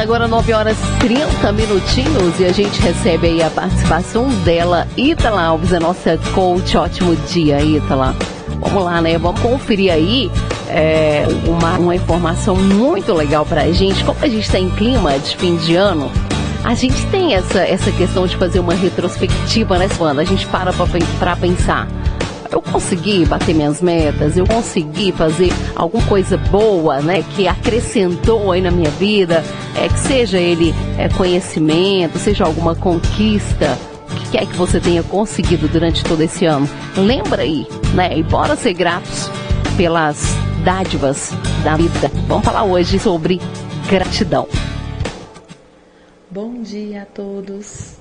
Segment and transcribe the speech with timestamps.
[0.00, 5.74] agora 9 horas 30 minutinhos e a gente recebe aí a participação dela, Ítala Alves,
[5.74, 6.74] a nossa coach.
[6.76, 8.16] Ótimo dia, Ítala.
[8.60, 9.18] Vamos lá, né?
[9.18, 10.30] Vamos conferir aí
[10.68, 14.02] é, uma, uma informação muito legal pra gente.
[14.02, 16.10] Como a gente está em clima de fim de ano,
[16.64, 20.72] a gente tem essa, essa questão de fazer uma retrospectiva, né, Quando a gente para
[21.18, 21.86] para pensar
[22.52, 28.60] eu consegui bater minhas metas, eu consegui fazer alguma coisa boa, né, que acrescentou aí
[28.60, 29.42] na minha vida,
[29.76, 33.78] é que seja ele é, conhecimento, seja alguma conquista,
[34.10, 36.68] o que quer que você tenha conseguido durante todo esse ano.
[36.96, 38.18] Lembra aí, né?
[38.18, 39.30] E bora ser gratos
[39.76, 42.10] pelas dádivas da vida.
[42.26, 43.40] Vamos falar hoje sobre
[43.88, 44.48] gratidão.
[46.28, 47.99] Bom dia a todos.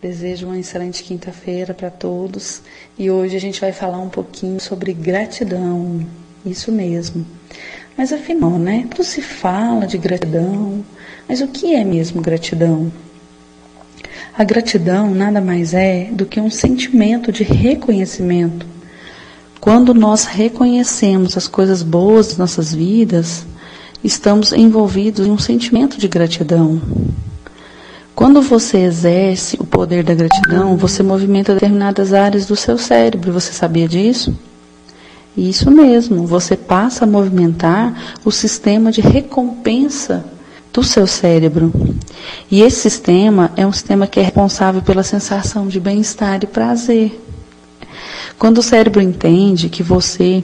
[0.00, 2.60] Desejo uma excelente quinta-feira para todos
[2.98, 6.06] e hoje a gente vai falar um pouquinho sobre gratidão.
[6.44, 7.26] Isso mesmo.
[7.96, 8.86] Mas afinal, né?
[8.90, 10.84] Tudo se fala de gratidão,
[11.26, 12.92] mas o que é mesmo gratidão?
[14.36, 18.66] A gratidão nada mais é do que um sentimento de reconhecimento.
[19.58, 23.46] Quando nós reconhecemos as coisas boas das nossas vidas,
[24.04, 26.82] estamos envolvidos em um sentimento de gratidão.
[28.16, 33.30] Quando você exerce o poder da gratidão, você movimenta determinadas áreas do seu cérebro.
[33.30, 34.34] Você sabia disso?
[35.36, 40.24] Isso mesmo, você passa a movimentar o sistema de recompensa
[40.72, 41.70] do seu cérebro.
[42.50, 47.20] E esse sistema é um sistema que é responsável pela sensação de bem-estar e prazer.
[48.38, 50.42] Quando o cérebro entende que você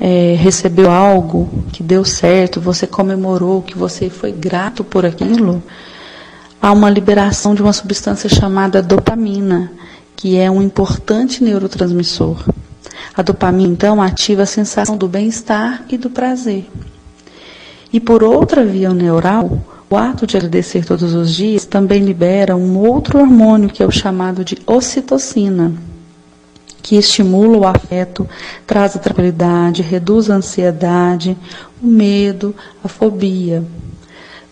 [0.00, 5.62] é, recebeu algo que deu certo, você comemorou, que você foi grato por aquilo,
[6.62, 9.72] há uma liberação de uma substância chamada dopamina,
[10.14, 12.40] que é um importante neurotransmissor.
[13.16, 16.70] A dopamina, então, ativa a sensação do bem-estar e do prazer.
[17.92, 19.58] E por outra via neural,
[19.90, 23.90] o ato de agradecer todos os dias também libera um outro hormônio que é o
[23.90, 25.72] chamado de ocitocina,
[26.80, 28.26] que estimula o afeto,
[28.66, 31.36] traz a tranquilidade, reduz a ansiedade,
[31.82, 33.64] o medo, a fobia.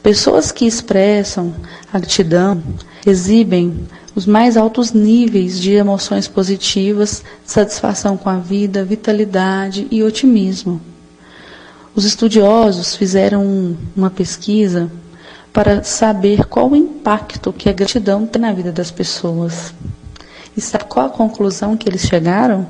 [0.03, 1.55] Pessoas que expressam
[1.93, 2.63] a gratidão
[3.07, 10.81] exibem os mais altos níveis de emoções positivas, satisfação com a vida, vitalidade e otimismo.
[11.95, 14.91] Os estudiosos fizeram uma pesquisa
[15.53, 19.75] para saber qual o impacto que a gratidão tem na vida das pessoas.
[20.57, 22.67] E sabe qual a conclusão que eles chegaram?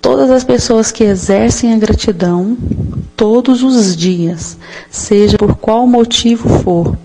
[0.00, 2.56] Todas as pessoas que exercem a gratidão
[3.16, 4.56] todos os dias,
[4.90, 6.96] seja por qual motivo for,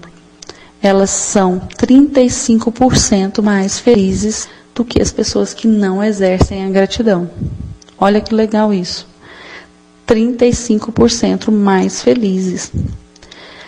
[0.81, 7.29] elas são 35% mais felizes do que as pessoas que não exercem a gratidão.
[7.97, 9.07] Olha que legal isso.
[10.07, 12.71] 35% mais felizes.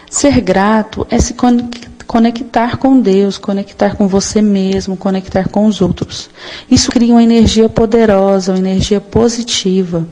[0.10, 1.34] Ser grato é se
[2.08, 6.30] conectar com Deus, conectar com você mesmo, conectar com os outros.
[6.72, 10.08] Isso cria uma energia poderosa, uma energia positiva.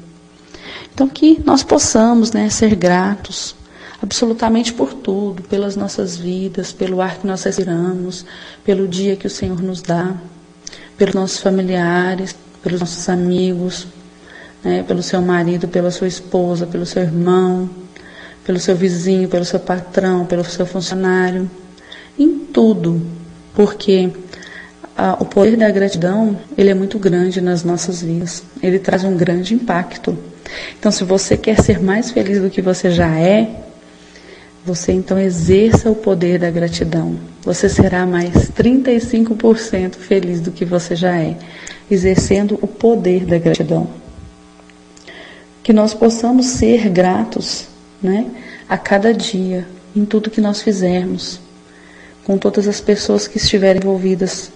[0.94, 3.56] Então que nós possamos né, ser gratos
[4.02, 8.26] absolutamente por tudo, pelas nossas vidas, pelo ar que nós respiramos,
[8.64, 10.14] pelo dia que o Senhor nos dá,
[10.98, 13.88] pelos nossos familiares, pelos nossos amigos,
[14.64, 17.70] né, pelo seu marido, pela sua esposa, pelo seu irmão,
[18.44, 21.50] pelo seu vizinho, pelo seu patrão, pelo seu funcionário
[22.18, 23.02] em tudo,
[23.54, 24.12] porque
[24.98, 28.44] a, o poder da gratidão ele é muito grande nas nossas vidas.
[28.62, 30.18] Ele traz um grande impacto.
[30.80, 33.64] Então, se você quer ser mais feliz do que você já é,
[34.66, 37.20] você então exerça o poder da gratidão.
[37.44, 41.38] Você será mais 35% feliz do que você já é,
[41.90, 43.88] exercendo o poder da gratidão.
[45.62, 47.68] Que nós possamos ser gratos,
[48.02, 48.26] né,
[48.68, 51.40] a cada dia, em tudo que nós fizermos
[52.26, 54.52] com todas as pessoas que estiverem envolvidas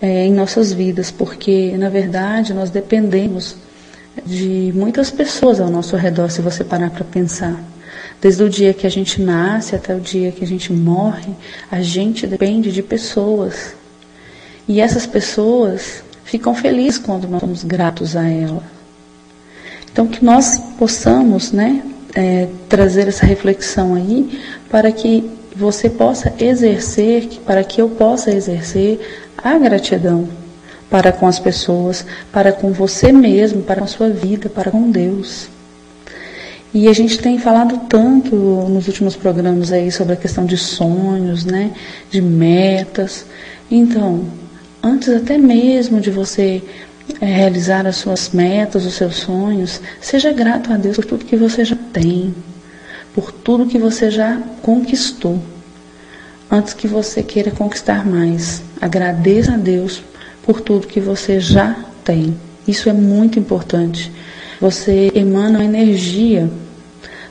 [0.00, 3.56] é, em nossas vidas, porque na verdade nós dependemos
[4.24, 7.62] de muitas pessoas ao nosso redor, se você parar para pensar.
[8.20, 11.32] Desde o dia que a gente nasce até o dia que a gente morre,
[11.70, 13.74] a gente depende de pessoas.
[14.66, 18.62] E essas pessoas ficam felizes quando nós somos gratos a ela.
[19.92, 21.82] Então que nós possamos, né,
[22.14, 24.40] é, trazer essa reflexão aí
[24.70, 29.00] para que você possa exercer, para que eu possa exercer
[29.36, 30.28] a gratidão
[30.90, 34.90] para com as pessoas, para com você mesmo, para com a sua vida, para com
[34.90, 35.48] Deus.
[36.74, 41.44] E a gente tem falado tanto nos últimos programas aí sobre a questão de sonhos,
[41.44, 41.72] né,
[42.10, 43.24] de metas.
[43.70, 44.24] Então,
[44.82, 46.62] antes até mesmo de você
[47.20, 51.36] é, realizar as suas metas, os seus sonhos, seja grato a Deus por tudo que
[51.36, 52.34] você já tem,
[53.14, 55.38] por tudo que você já conquistou.
[56.50, 58.60] antes que você queira conquistar mais.
[58.80, 60.02] Agradeça a Deus
[60.42, 62.36] por tudo que você já tem.
[62.66, 64.10] Isso é muito importante.
[64.60, 66.50] Você emana uma energia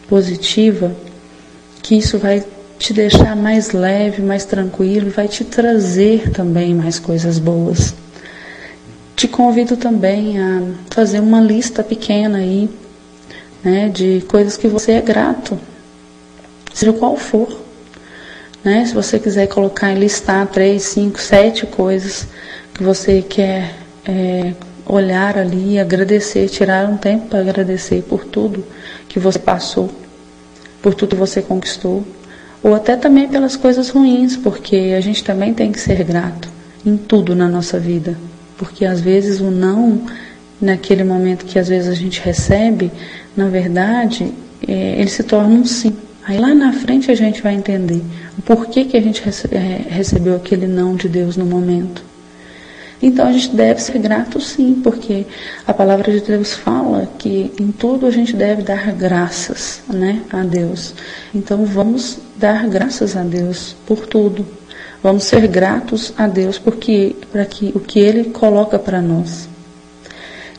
[0.08, 0.96] positiva
[1.84, 2.44] que isso vai
[2.80, 7.94] te deixar mais leve, mais tranquilo, vai te trazer também mais coisas boas.
[9.16, 12.70] Te convido também a fazer uma lista pequena aí,
[13.62, 15.60] né, de coisas que você é grato,
[16.74, 17.48] seja qual for.
[18.64, 18.86] Né?
[18.86, 22.28] Se você quiser colocar e listar três, cinco, sete coisas
[22.74, 23.76] que você quer
[24.06, 24.54] é,
[24.86, 28.66] olhar ali agradecer, tirar um tempo para agradecer por tudo
[29.08, 29.90] que você passou,
[30.82, 32.04] por tudo que você conquistou,
[32.62, 36.50] ou até também pelas coisas ruins, porque a gente também tem que ser grato
[36.86, 38.18] em tudo na nossa vida
[38.60, 40.02] porque às vezes o não,
[40.62, 42.92] naquele momento que às vezes a gente recebe,
[43.36, 44.34] na verdade,
[44.68, 45.96] é, ele se torna um sim.
[46.24, 48.04] Aí lá na frente a gente vai entender
[48.38, 52.04] o porquê que a gente é, recebeu aquele não de Deus no momento.
[53.02, 55.26] Então a gente deve ser grato sim, porque
[55.66, 60.44] a palavra de Deus fala que em tudo a gente deve dar graças né, a
[60.44, 60.94] Deus.
[61.34, 64.46] Então vamos dar graças a Deus por tudo.
[65.02, 69.48] Vamos ser gratos a Deus porque para que o que Ele coloca para nós.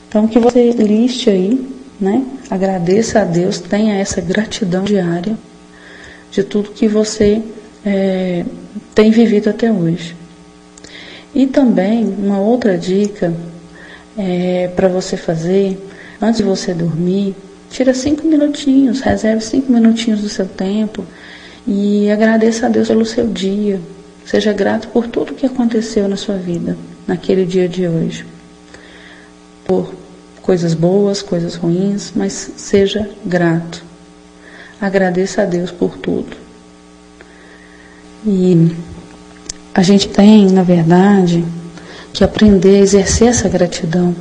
[0.09, 1.69] Então que você liste aí,
[2.01, 2.25] né?
[2.49, 5.37] Agradeça a Deus, tenha essa gratidão diária
[6.31, 7.43] de tudo que você
[7.85, 8.45] é,
[8.95, 10.17] tem vivido até hoje.
[11.35, 13.33] E também uma outra dica
[14.17, 15.79] é, para você fazer
[16.21, 17.35] antes de você dormir,
[17.71, 21.05] tira cinco minutinhos, reserve cinco minutinhos do seu tempo
[21.67, 23.81] e agradeça a Deus pelo seu dia,
[24.31, 28.25] Seja grato por tudo que aconteceu na sua vida, naquele dia de hoje.
[29.65, 29.93] Por
[30.41, 33.90] coisas boas, coisas ruins, mas seja grato.
[34.81, 36.35] Agradeça a Deus por tudo.
[38.27, 38.75] E
[39.75, 41.45] a gente tem, na verdade,
[42.13, 44.15] que aprender a exercer essa gratidão.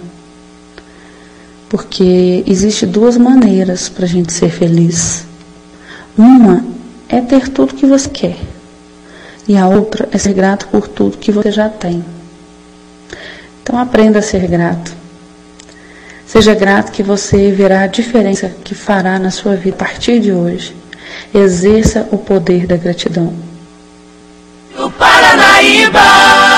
[1.69, 5.25] Porque existe duas maneiras para a gente ser feliz.
[6.17, 6.65] Uma
[7.07, 8.37] é ter tudo que você quer.
[9.47, 12.03] E a outra é ser grato por tudo que você já tem.
[13.63, 14.98] Então aprenda a ser grato.
[16.29, 20.31] Seja grato que você verá a diferença que fará na sua vida a partir de
[20.31, 20.75] hoje.
[21.33, 23.33] Exerça o poder da gratidão.
[24.77, 26.48] O Paranaíba!